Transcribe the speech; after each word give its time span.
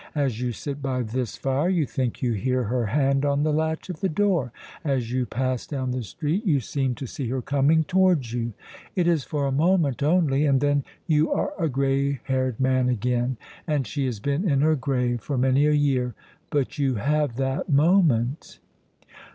As 0.15 0.41
you 0.41 0.51
sit 0.51 0.81
by 0.81 1.03
this 1.03 1.37
fire 1.37 1.69
you 1.69 1.85
think 1.85 2.23
you 2.23 2.33
hear 2.33 2.63
her 2.63 2.87
hand 2.87 3.23
on 3.23 3.43
the 3.43 3.53
latch 3.53 3.87
of 3.87 3.99
the 3.99 4.09
door; 4.09 4.51
as 4.83 5.11
you 5.11 5.27
pass 5.27 5.67
down 5.67 5.91
the 5.91 6.01
street 6.01 6.43
you 6.43 6.59
seem 6.59 6.95
to 6.95 7.05
see 7.05 7.27
her 7.29 7.39
coming 7.39 7.83
towards 7.83 8.33
you. 8.33 8.53
It 8.95 9.05
is 9.07 9.23
for 9.25 9.45
a 9.45 9.51
moment 9.51 10.01
only, 10.01 10.43
and 10.47 10.59
then 10.59 10.83
you 11.05 11.31
are 11.31 11.53
a 11.59 11.69
gray 11.69 12.19
haired 12.23 12.59
man 12.59 12.89
again, 12.89 13.37
and 13.67 13.85
she 13.85 14.07
has 14.07 14.19
been 14.19 14.49
in 14.49 14.61
her 14.61 14.75
grave 14.75 15.21
for 15.21 15.37
many 15.37 15.67
a 15.67 15.71
year; 15.71 16.15
but 16.49 16.79
you 16.79 16.95
have 16.95 17.35
that 17.35 17.69
moment." 17.69 18.57